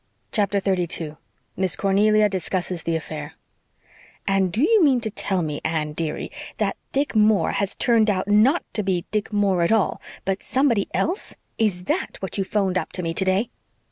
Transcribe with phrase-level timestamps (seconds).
[0.31, 1.15] CHAPTER 32
[1.55, 3.33] MISS CORNELIA DISCUSSES THE AFFAIR
[4.27, 8.27] "And do you mean to tell me, Anne, dearie, that Dick Moore has turned out
[8.27, 11.35] not to be Dick Moore at all but somebody else?
[11.59, 13.51] Is THAT what you phoned up to me today?"